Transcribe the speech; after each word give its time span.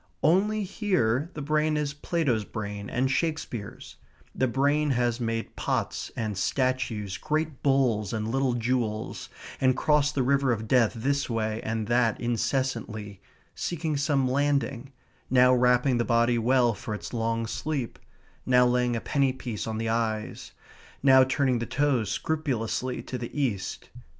Only 0.23 0.63
here 0.63 1.29
the 1.35 1.43
brain 1.43 1.77
is 1.77 1.93
Plato's 1.93 2.43
brain 2.43 2.89
and 2.89 3.11
Shakespeare's; 3.11 3.97
the 4.33 4.47
brain 4.47 4.89
has 4.89 5.19
made 5.19 5.55
pots 5.55 6.11
and 6.17 6.35
statues, 6.39 7.19
great 7.19 7.61
bulls 7.61 8.11
and 8.11 8.27
little 8.27 8.53
jewels, 8.55 9.29
and 9.59 9.77
crossed 9.77 10.15
the 10.15 10.23
river 10.23 10.51
of 10.51 10.67
death 10.67 10.93
this 10.95 11.29
way 11.29 11.61
and 11.61 11.85
that 11.85 12.19
incessantly, 12.19 13.21
seeking 13.53 13.95
some 13.95 14.27
landing, 14.27 14.91
now 15.29 15.53
wrapping 15.53 15.99
the 15.99 16.03
body 16.03 16.39
well 16.39 16.73
for 16.73 16.95
its 16.95 17.13
long 17.13 17.45
sleep; 17.45 17.99
now 18.43 18.65
laying 18.65 18.95
a 18.95 19.01
penny 19.01 19.31
piece 19.31 19.67
on 19.67 19.77
the 19.77 19.89
eyes; 19.89 20.51
now 21.03 21.23
turning 21.23 21.59
the 21.59 21.67
toes 21.67 22.09
scrupulously 22.09 23.03
to 23.03 23.19
the 23.19 23.39
East. 23.39 23.89